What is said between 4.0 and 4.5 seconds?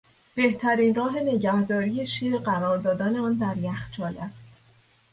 است.